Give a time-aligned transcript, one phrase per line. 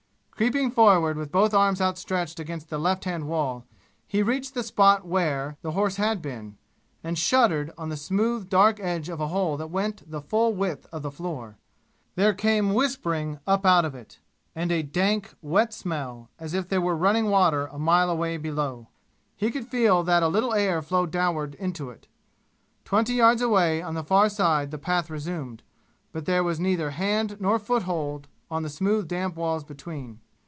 [0.41, 3.63] Creeping forward with both arms outstretched against the left hand wall,
[4.07, 6.57] he reached the spot where, the horse had been,
[7.03, 10.87] and shuddered on the smooth dark edge of a hole that went the full width
[10.91, 11.57] of the floor.
[12.15, 14.17] There came whispering up out of it,
[14.55, 18.87] and a dank wet smell, as if there were running water a mile away below.
[19.35, 22.07] He could feel that a little air flowed downward into it.
[22.83, 25.61] Twenty yards away on the far side the path resumed,
[26.11, 30.19] but there was neither hand nor foothold on the smooth damp walls between.